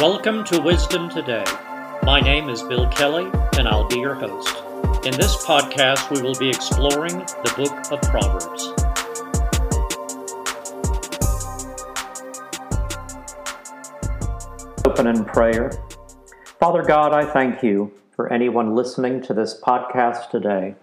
[0.00, 1.44] Welcome to Wisdom Today.
[2.04, 3.28] My name is Bill Kelley,
[3.58, 4.56] and I'll be your host.
[5.04, 8.68] In this podcast, we will be exploring the book of Proverbs.
[14.84, 15.72] Open in prayer.
[16.60, 20.76] Father God, I thank you for anyone listening to this podcast today.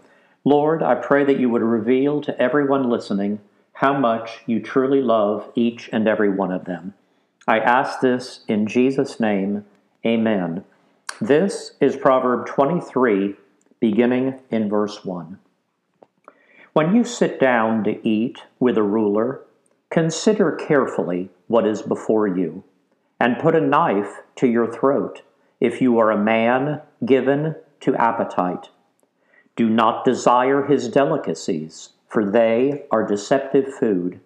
[0.43, 3.39] Lord, I pray that you would reveal to everyone listening
[3.71, 6.95] how much you truly love each and every one of them.
[7.47, 9.65] I ask this in Jesus' name.
[10.03, 10.63] Amen.
[11.21, 13.35] This is Proverb 23,
[13.79, 15.37] beginning in verse 1.
[16.73, 19.41] When you sit down to eat with a ruler,
[19.91, 22.63] consider carefully what is before you,
[23.19, 25.21] and put a knife to your throat
[25.59, 28.69] if you are a man given to appetite.
[29.55, 34.19] Do not desire his delicacies, for they are deceptive food.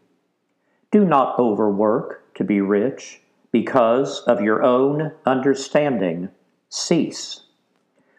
[0.90, 3.20] Do not overwork to be rich,
[3.52, 6.30] because of your own understanding,
[6.70, 7.42] cease.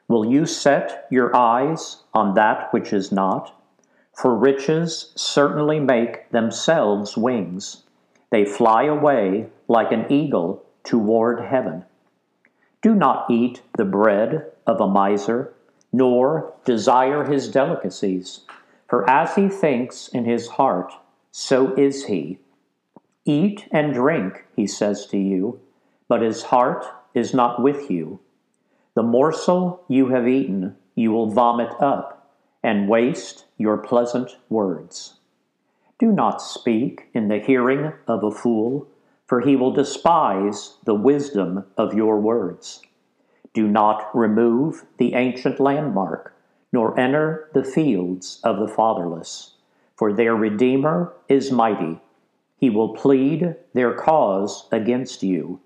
[0.08, 3.58] Will you set your eyes on that which is not?
[4.12, 7.84] For riches certainly make themselves wings.
[8.28, 11.86] They fly away like an eagle toward heaven.
[12.82, 15.54] Do not eat the bread of a miser,
[15.94, 18.42] nor desire his delicacies.
[18.86, 20.92] For as he thinks in his heart,
[21.30, 22.38] so is he.
[23.26, 25.60] Eat and drink, he says to you,
[26.08, 28.20] but his heart is not with you.
[28.94, 35.14] The morsel you have eaten you will vomit up and waste your pleasant words.
[35.98, 38.88] Do not speak in the hearing of a fool,
[39.26, 42.80] for he will despise the wisdom of your words.
[43.52, 46.34] Do not remove the ancient landmark,
[46.72, 49.54] nor enter the fields of the fatherless,
[49.94, 52.00] for their Redeemer is mighty
[52.60, 55.58] he will plead their cause against you.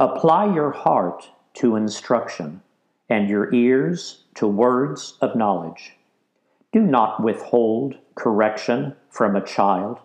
[0.00, 2.60] Apply your heart to instruction,
[3.08, 5.92] and your ears to words of knowledge.
[6.72, 10.00] Do not withhold correction from a child,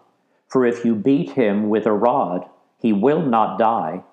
[0.47, 4.03] for if you beat him with a rod, he will not die.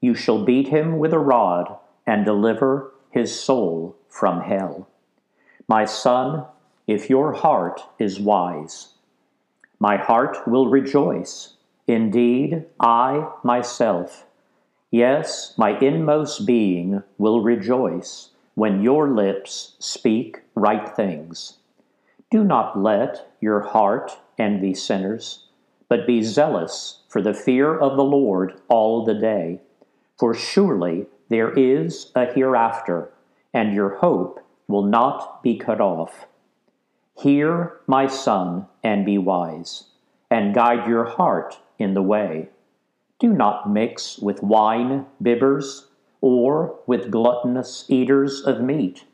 [0.00, 1.76] You shall beat him with a rod
[2.06, 4.88] and deliver his soul from hell.
[5.66, 6.44] My son,
[6.86, 8.94] if your heart is wise,
[9.80, 11.55] my heart will rejoice
[11.88, 14.26] Indeed, I myself,
[14.90, 21.58] yes, my inmost being will rejoice when your lips speak right things.
[22.28, 25.44] Do not let your heart envy sinners,
[25.88, 29.60] but be zealous for the fear of the Lord all the day.
[30.18, 33.12] For surely there is a hereafter,
[33.54, 36.26] and your hope will not be cut off.
[37.14, 39.84] Hear, my son, and be wise,
[40.28, 42.48] and guide your heart in the way.
[43.18, 45.86] Do not mix with wine bibbers
[46.20, 49.04] or with gluttonous eaters of meat,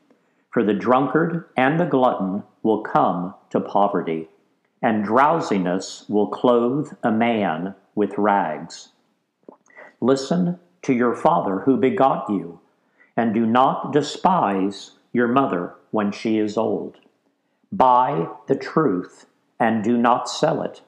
[0.51, 4.29] for the drunkard and the glutton will come to poverty,
[4.81, 8.89] and drowsiness will clothe a man with rags.
[10.01, 12.61] Listen to your father who begot you,
[13.17, 16.99] and do not despise your mother when she is old.
[17.71, 19.27] Buy the truth
[19.61, 20.83] and do not sell it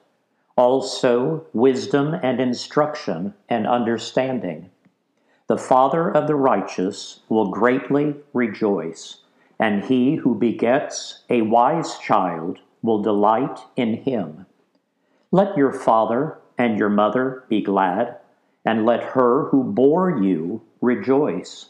[0.57, 4.69] also wisdom and instruction and understanding.
[5.47, 9.17] The father of the righteous will greatly rejoice,
[9.59, 14.45] and he who begets a wise child will delight in him.
[15.31, 18.17] Let your father and your mother be glad,
[18.63, 21.69] and let her who bore you rejoice.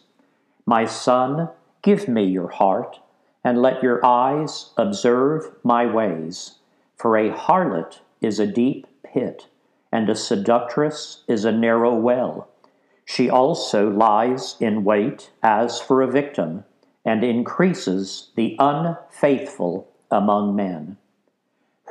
[0.66, 1.50] My son,
[1.81, 3.00] give me your heart,
[3.44, 6.56] and let your eyes observe my ways.
[6.95, 9.47] For a harlot is a deep pit,
[9.91, 12.50] and a seductress is a narrow well.
[13.06, 16.63] She also lies in wait as for a victim,
[17.06, 20.97] and increases the unfaithful among men.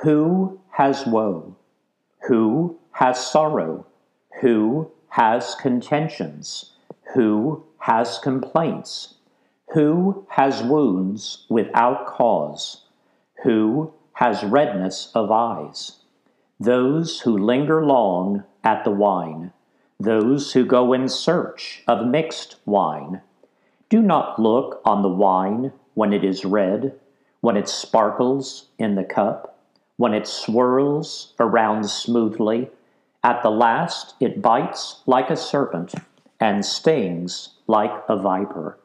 [0.02, 1.56] Who has woe?
[2.26, 3.86] Who has sorrow?
[4.40, 6.72] Who has contentions?
[7.14, 9.14] Who has complaints?
[9.72, 12.82] Who has wounds without cause?
[13.44, 16.03] Who has redness of eyes?
[16.60, 19.52] Those who linger long at the wine,
[19.98, 23.20] those who go in search of mixed wine.
[23.88, 26.94] Do not look on the wine when it is red,
[27.40, 29.58] when it sparkles in the cup,
[29.96, 32.70] when it swirls around smoothly.
[33.22, 35.94] At the last it bites like a serpent
[36.40, 38.78] and stings like a viper.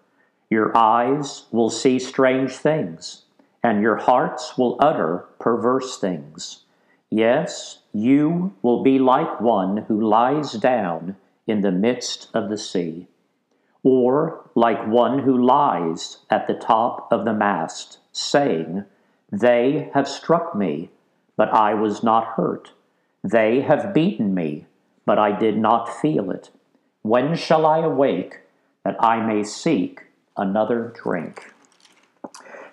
[0.49, 3.23] Your eyes will see strange things,
[3.61, 6.65] and your hearts will utter perverse things.
[7.11, 11.15] Yes, you will be like one who lies down
[11.47, 13.07] in the midst of the sea.
[13.83, 18.83] or like one who lies at the top of the mast, saying,
[19.31, 20.89] They have struck me,
[21.37, 22.73] but I was not hurt.
[23.23, 24.65] They have beaten me,
[25.05, 26.49] but I did not feel it.
[27.03, 28.41] When shall I awake
[28.83, 30.01] that I may seek
[30.35, 31.53] another drink?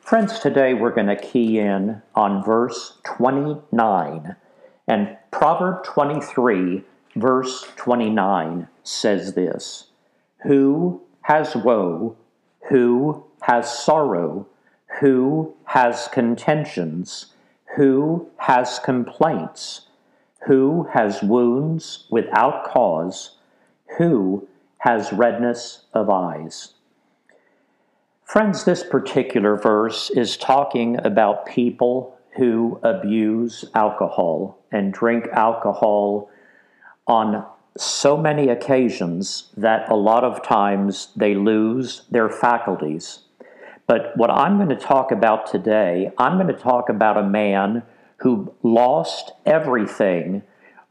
[0.06, 4.37] Friends, today we're going to key in on verse 29.
[4.87, 6.85] And Proverb 23,
[7.17, 9.88] verse 29 says this
[10.44, 12.17] Who has woe?
[12.70, 14.47] Who has sorrow?
[15.00, 17.32] Who has contentions?
[17.75, 19.88] Who has complaints?
[20.47, 23.38] Who has wounds without cause?
[23.99, 24.47] Who
[24.79, 26.75] has redness of eyes?
[28.26, 36.28] Friends, this particular verse is talking about people who abuse alcohol and drink alcohol
[37.06, 37.46] on
[37.76, 43.20] so many occasions that a lot of times they lose their faculties.
[43.87, 47.84] But what I'm going to talk about today, I'm going to talk about a man
[48.17, 50.43] who lost everything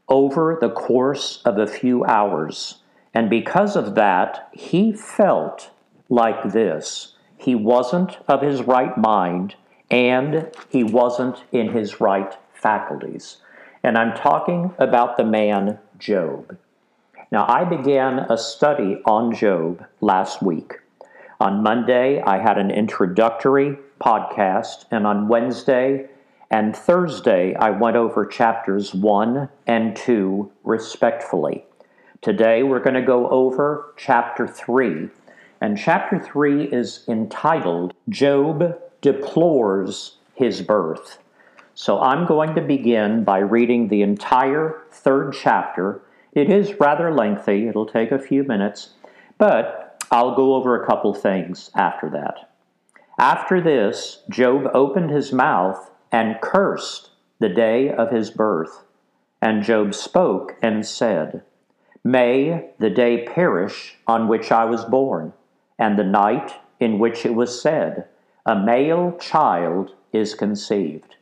[0.08, 2.78] over the course of a few hours.
[3.12, 5.70] And because of that, he felt
[6.08, 9.54] like this he wasn't of his right mind
[9.90, 13.38] and he wasn't in his right faculties.
[13.82, 16.58] And I'm talking about the man Job.
[17.30, 20.74] Now, I began a study on Job last week.
[21.40, 26.08] On Monday, I had an introductory podcast, and on Wednesday
[26.50, 31.64] and Thursday, I went over chapters 1 and 2 respectfully.
[32.22, 35.10] Today, we're going to go over chapter 3
[35.60, 41.18] and chapter 3 is entitled Job Deplores His Birth.
[41.74, 46.02] So I'm going to begin by reading the entire third chapter.
[46.32, 48.90] It is rather lengthy, it'll take a few minutes,
[49.38, 52.50] but I'll go over a couple things after that.
[53.18, 58.84] After this, Job opened his mouth and cursed the day of his birth.
[59.40, 61.42] And Job spoke and said,
[62.04, 65.32] May the day perish on which I was born
[65.78, 68.06] and the night in which it was said,
[68.44, 71.16] A male child is conceived.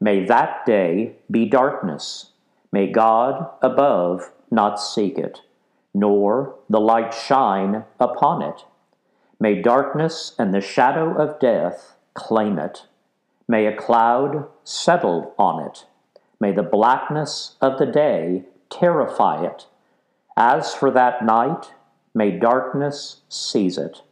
[0.00, 2.30] May that day be darkness.
[2.72, 5.40] May God above not seek it,
[5.94, 8.64] nor the light shine upon it.
[9.38, 12.86] May darkness and the shadow of death claim it.
[13.48, 15.84] May a cloud settle on it.
[16.40, 19.66] May the blackness of the day terrify it.
[20.36, 21.72] As for that night,
[22.14, 24.02] May darkness seize it.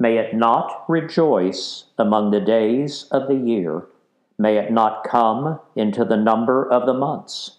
[0.00, 3.86] May it not rejoice among the days of the year.
[4.38, 7.58] May it not come into the number of the months.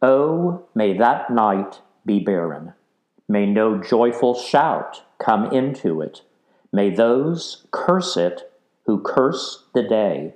[0.00, 2.74] Oh, may that night be barren.
[3.28, 6.22] May no joyful shout come into it.
[6.72, 8.52] May those curse it
[8.86, 10.34] who curse the day,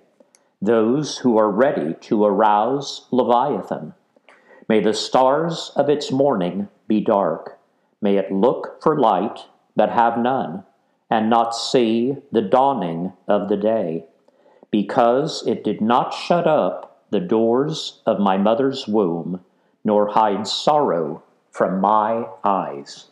[0.61, 3.95] those who are ready to arouse Leviathan.
[4.69, 7.59] May the stars of its morning be dark
[8.01, 9.47] May it look for light,
[9.77, 10.65] but have none,
[11.11, 14.05] and not see the dawning of the day,
[14.71, 19.41] because it did not shut up the doors of my mother's womb,
[19.85, 23.07] nor hide sorrow from my eyes.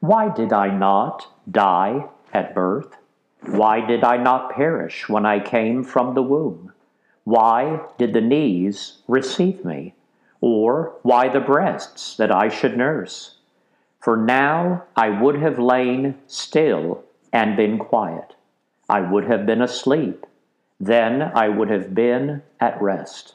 [0.00, 2.96] Why did I not die at birth?
[3.42, 6.72] Why did I not perish when I came from the womb?
[7.24, 9.94] Why did the knees receive me?
[10.40, 13.37] Or why the breasts that I should nurse?
[14.00, 18.34] For now I would have lain still and been quiet.
[18.88, 20.24] I would have been asleep.
[20.80, 23.34] Then I would have been at rest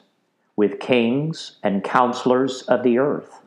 [0.56, 3.40] with kings and counselors of the earth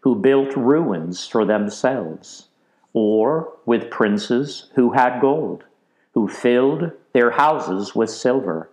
[0.00, 2.48] who built ruins for themselves,
[2.92, 5.64] or with princes who had gold,
[6.12, 8.68] who filled their houses with silver.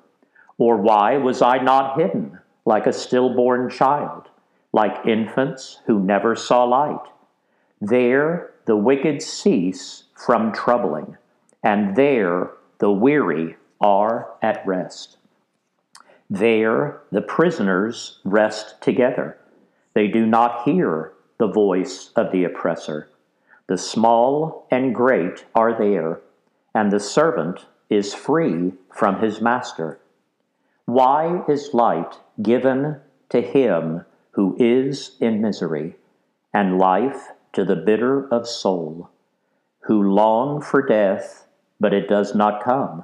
[0.57, 4.27] Or why was I not hidden like a stillborn child,
[4.73, 7.10] like infants who never saw light?
[7.81, 11.17] There the wicked cease from troubling,
[11.63, 15.17] and there the weary are at rest.
[16.29, 19.37] There the prisoners rest together.
[19.93, 23.09] They do not hear the voice of the oppressor.
[23.67, 26.21] The small and great are there,
[26.75, 29.99] and the servant is free from his master.
[30.85, 35.95] Why is light given to him who is in misery,
[36.53, 39.09] and life to the bitter of soul,
[39.81, 41.47] who long for death,
[41.79, 43.03] but it does not come,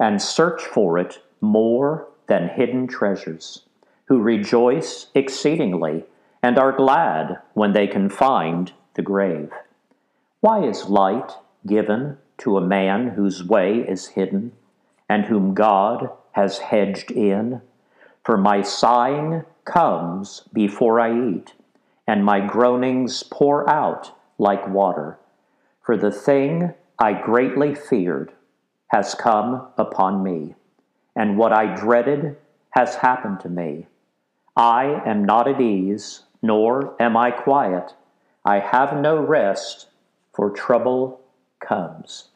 [0.00, 3.62] and search for it more than hidden treasures,
[4.06, 6.04] who rejoice exceedingly
[6.42, 9.50] and are glad when they can find the grave.
[10.40, 11.32] Why is light
[11.66, 14.52] given to a man whose way is hidden,
[15.08, 17.62] and whom God has hedged in?
[18.22, 21.54] For my sighing comes before I eat,
[22.06, 25.18] and my groanings pour out like water.
[25.82, 28.32] For the thing I greatly feared
[28.88, 30.54] has come upon me,
[31.16, 32.36] and what I dreaded
[32.70, 33.86] has happened to me.
[34.56, 37.94] I am not at ease, nor am I quiet.
[38.44, 39.88] I have no rest,
[40.32, 41.20] for trouble
[41.60, 42.28] comes.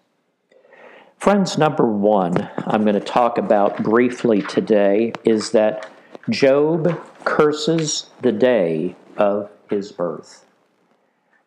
[1.19, 5.91] Friends, number one, I'm going to talk about briefly today is that
[6.31, 10.45] Job curses the day of his birth.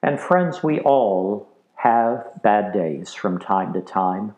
[0.04, 4.36] And friends, we all have bad days from time to time,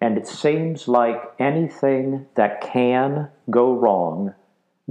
[0.00, 4.34] and it seems like anything that can go wrong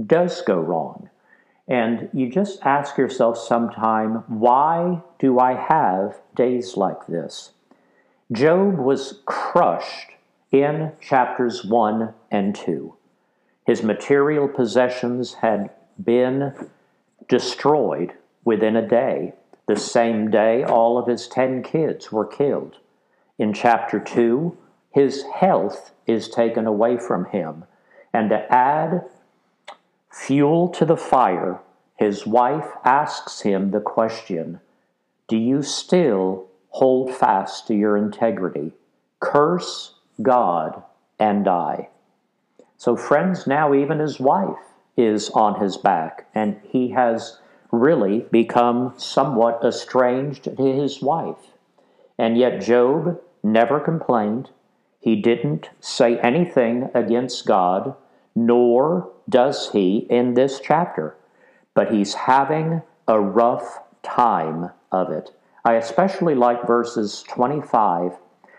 [0.06, 1.10] does go wrong.
[1.68, 7.52] And you just ask yourself sometime, why do I have days like this?
[8.32, 10.12] Job was crushed
[10.50, 12.94] in chapters 1 and 2.
[13.66, 15.70] His material possessions had
[16.02, 16.52] been
[17.28, 19.34] destroyed within a day.
[19.66, 22.76] The same day, all of his 10 kids were killed.
[23.38, 24.56] In chapter 2,
[24.90, 27.64] his health is taken away from him.
[28.12, 29.02] And to add
[30.10, 31.60] fuel to the fire,
[31.96, 34.60] his wife asks him the question
[35.28, 38.72] Do you still hold fast to your integrity?
[39.20, 40.82] Curse God
[41.18, 41.88] and die.
[42.76, 44.58] So, friends, now even his wife
[44.96, 47.38] is on his back, and he has
[47.72, 51.52] really become somewhat estranged to his wife.
[52.18, 54.50] And yet, Job never complained.
[55.00, 57.96] He didn't say anything against God,
[58.36, 61.16] nor does he in this chapter.
[61.74, 65.30] But he's having a rough time of it.
[65.64, 68.12] I especially like verses 25,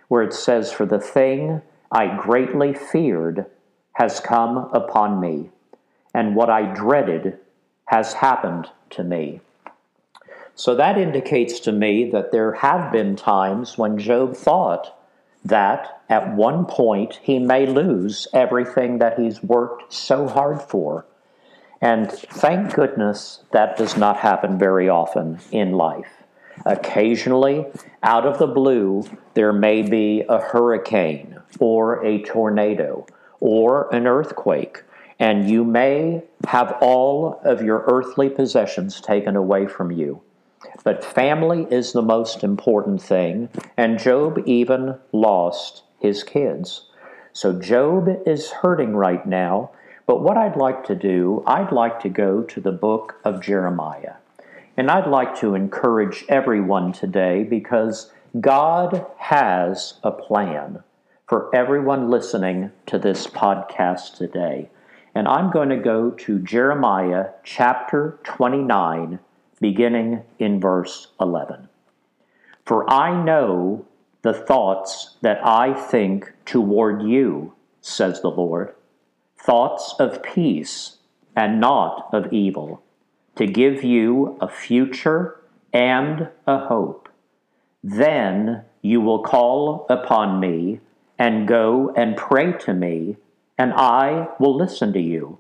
[0.08, 3.46] where it says, For the thing I greatly feared
[3.93, 5.50] has come upon me,
[6.13, 7.38] and what I dreaded
[7.86, 9.42] has happened to me.
[10.56, 14.98] So that indicates to me that there have been times when Job thought
[15.44, 21.06] that at one point he may lose everything that he's worked so hard for.
[21.82, 26.24] And thank goodness that does not happen very often in life.
[26.66, 27.66] Occasionally,
[28.04, 33.06] out of the blue, there may be a hurricane or a tornado
[33.40, 34.84] or an earthquake,
[35.24, 40.22] and you may have all of your earthly possessions taken away from you.
[40.84, 46.89] But family is the most important thing, and Job even lost his kids.
[47.32, 49.72] So Job is hurting right now,
[50.06, 54.15] but what I'd like to do, I'd like to go to the book of Jeremiah.
[54.75, 58.12] And I'd like to encourage everyone today because
[58.42, 60.84] God has a plan
[61.30, 64.70] for everyone listening to this podcast today.
[65.15, 69.20] And I'm going to go to Jeremiah chapter 29,
[69.60, 71.70] beginning in verse 11.
[72.65, 73.86] For I know
[74.24, 78.74] the thoughts that I think toward you, says the Lord,
[79.38, 80.98] thoughts of peace
[81.36, 82.82] and not of evil
[83.36, 85.39] to give you a future
[85.74, 87.10] and a hope.
[87.84, 90.79] Then you will call upon me
[91.20, 93.17] and go and pray to me,
[93.58, 95.40] and I will listen to you.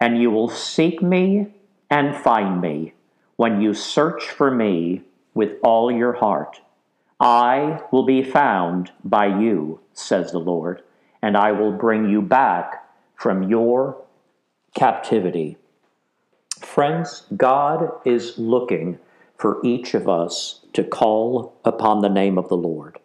[0.00, 1.48] And you will seek me
[1.90, 2.94] and find me
[3.36, 5.02] when you search for me
[5.34, 6.60] with all your heart.
[7.18, 10.82] I will be found by you, says the Lord,
[11.20, 14.02] and I will bring you back from your
[14.74, 15.58] captivity.
[16.60, 18.98] Friends, God is looking
[19.36, 22.98] for each of us to call upon the name of the Lord.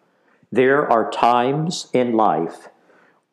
[0.51, 2.69] There are times in life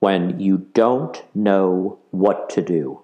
[0.02, 3.00] when you don't know what to do.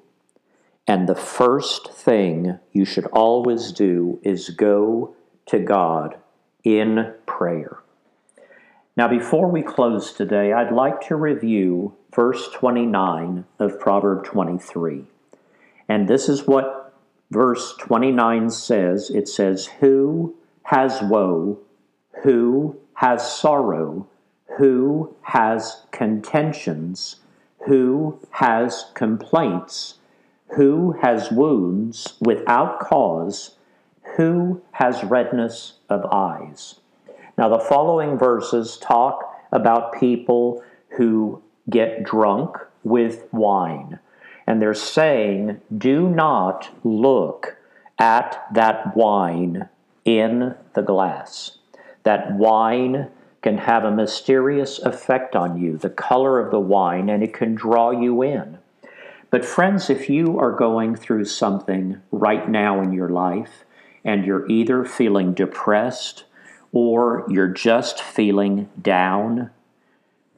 [0.85, 5.15] And the first thing you should always do is go
[5.47, 6.17] to God
[6.65, 7.79] in prayer.
[8.97, 15.05] Now, before we close today, I'd like to review verse 29 of Proverb 23.
[15.89, 16.93] And this is what
[17.31, 21.61] verse 29 says it says, Who has woe?
[22.25, 24.09] Who has sorrow?
[24.59, 27.17] Who has contentions?
[27.67, 29.95] Who has complaints?
[30.57, 33.57] Who has wounds without cause?
[34.17, 36.81] Who has redness of eyes?
[37.37, 40.63] Now, the following verses talk about people
[40.97, 43.99] who get drunk with wine
[44.47, 47.59] and they're saying, do not look
[47.99, 49.69] at that wine
[50.05, 51.59] in the glass.
[52.05, 53.11] that wine
[53.43, 57.55] can have a mysterious effect on you, the color of the wine, and it can
[57.55, 58.59] draw you in.
[59.31, 63.65] But, friends, if you are going through something right now in your life
[64.05, 66.25] and you're either feeling depressed
[66.73, 69.51] or you're just feeling down,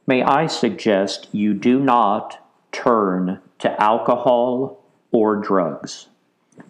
[0.05, 6.07] may I suggest you do not turn to alcohol or drugs.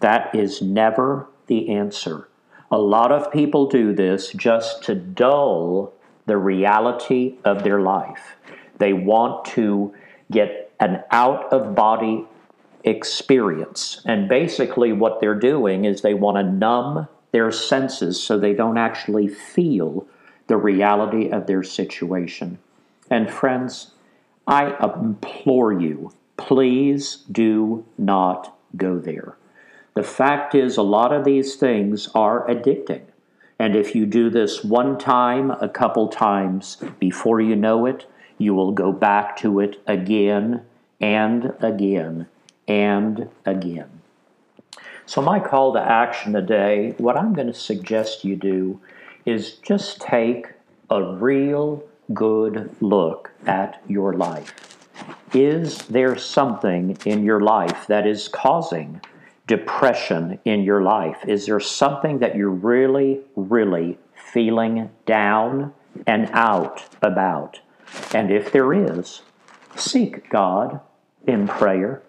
[0.00, 2.28] That is never the answer.
[2.70, 5.92] A lot of people do this just to dull
[6.26, 8.36] the reality of their life.
[8.78, 9.94] They want to
[10.30, 12.26] get an out of body
[12.84, 14.00] experience.
[14.04, 18.78] And basically, what they're doing is they want to numb their senses so they don't
[18.78, 20.06] actually feel
[20.48, 22.58] the reality of their situation.
[23.10, 23.92] And, friends,
[24.46, 29.36] I implore you, please do not go there.
[29.94, 33.02] The fact is, a lot of these things are addicting.
[33.62, 38.54] And if you do this one time, a couple times, before you know it, you
[38.54, 40.62] will go back to it again
[41.00, 42.26] and again
[42.66, 44.00] and again.
[45.06, 48.80] So, my call to action today, what I'm going to suggest you do
[49.26, 50.48] is just take
[50.90, 54.76] a real good look at your life.
[55.32, 59.00] Is there something in your life that is causing
[59.46, 61.18] depression in your life?
[61.26, 65.72] Is there something that you're really, really feeling down
[66.06, 67.60] and out about?
[68.14, 69.22] And if there is,
[69.76, 70.80] seek God
[71.26, 72.02] in prayer.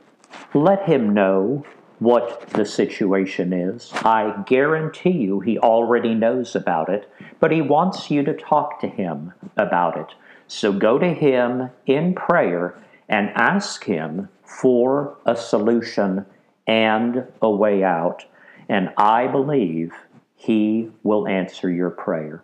[0.54, 1.66] Let Him know
[2.00, 3.92] what the situation is.
[3.94, 7.10] I guarantee you He already knows about it,
[7.40, 10.13] but He wants you to talk to Him about it.
[10.48, 12.78] So go to Him in prayer
[13.10, 16.25] and ask Him for a solution
[16.67, 18.25] and a way out.
[18.70, 19.93] And I believe
[20.36, 22.44] He will answer your prayer.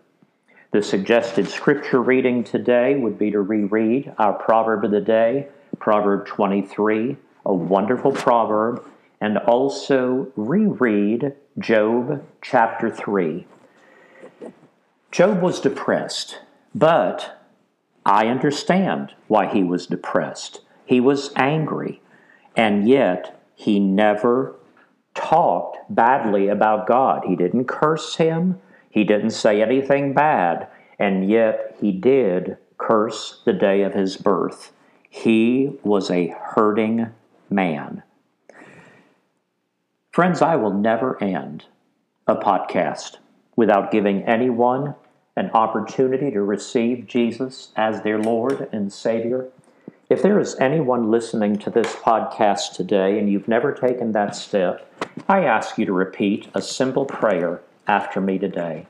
[0.72, 5.48] The suggested scripture reading today would be to reread our proverb of the day,
[5.80, 8.86] Proverb 23, a wonderful proverb,
[9.20, 13.48] and also reread Job chapter 3.
[15.12, 16.40] Job was depressed,
[16.76, 17.42] but
[18.06, 20.62] I understand why he was depressed.
[20.86, 22.02] He was angry,
[22.56, 24.56] and yet he never
[25.16, 27.26] talked badly about God.
[27.28, 28.58] He didn't curse him,
[28.90, 34.72] he didn't say anything bad, and yet he did curse the day of his birth.
[35.10, 37.08] He was a hurting
[37.50, 38.02] man.
[40.14, 41.66] Friends, I will never end
[42.28, 43.18] a podcast
[43.58, 44.96] without giving anyone
[45.36, 49.50] an opportunity to receive Jesus as their Lord and Savior
[50.10, 54.92] if there is anyone listening to this podcast today and you've never taken that step,
[55.28, 58.88] I ask you to repeat a simple prayer after me today.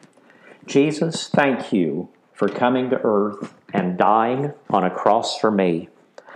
[0.66, 5.90] Jesus, thank you for coming to earth and dying on a cross for me.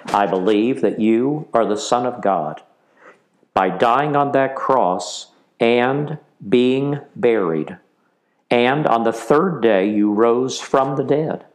[0.08, 2.62] I believe that you are the Son of God.
[3.54, 5.28] By dying on that cross
[5.62, 6.17] and
[6.50, 7.78] being buried,
[8.50, 11.46] and on the third day you rose from the dead.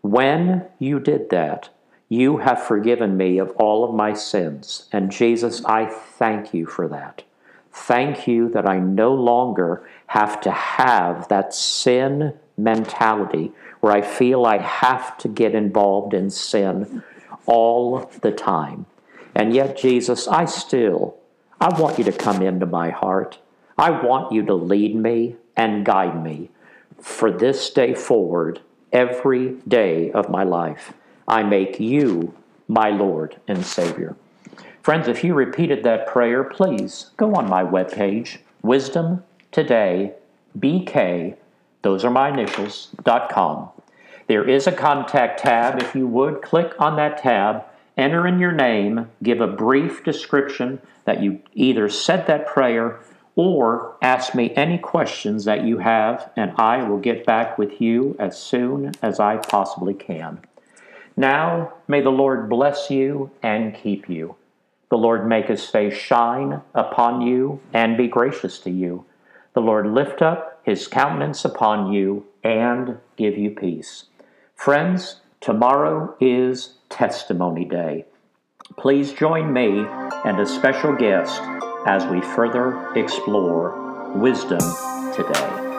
[0.00, 1.68] When you did that,
[2.10, 4.88] you have forgiven me of all of my sins.
[4.92, 7.22] And Jesus, I thank you for that.
[7.72, 14.44] Thank you that I no longer have to have that sin mentality where I feel
[14.44, 17.04] I have to get involved in sin
[17.46, 18.86] all the time.
[19.32, 21.16] And yet, Jesus, I still,
[21.60, 23.38] I want you to come into my heart.
[23.78, 26.50] I want you to lead me and guide me
[27.00, 28.60] for this day forward,
[28.92, 30.92] every day of my life.
[31.30, 32.34] I make you
[32.66, 34.16] my Lord and Savior.
[34.82, 40.14] Friends, if you repeated that prayer, please go on my webpage, Wisdom Today
[40.58, 41.36] BK,
[41.82, 43.68] those are my initials, dot com.
[44.26, 45.80] There is a contact tab.
[45.80, 47.64] If you would, click on that tab,
[47.96, 52.98] enter in your name, give a brief description that you either said that prayer
[53.36, 58.16] or ask me any questions that you have, and I will get back with you
[58.18, 60.40] as soon as I possibly can.
[61.20, 64.36] Now may the Lord bless you and keep you.
[64.88, 69.04] The Lord make his face shine upon you and be gracious to you.
[69.52, 74.04] The Lord lift up his countenance upon you and give you peace.
[74.54, 78.06] Friends, tomorrow is Testimony Day.
[78.78, 79.84] Please join me
[80.24, 81.38] and a special guest
[81.84, 84.60] as we further explore wisdom
[85.14, 85.69] today.